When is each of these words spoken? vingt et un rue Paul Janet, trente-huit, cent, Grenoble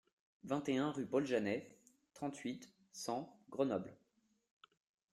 vingt 0.45 0.67
et 0.67 0.77
un 0.77 0.89
rue 0.91 1.05
Paul 1.05 1.27
Janet, 1.27 1.77
trente-huit, 2.15 2.73
cent, 2.91 3.37
Grenoble 3.51 3.95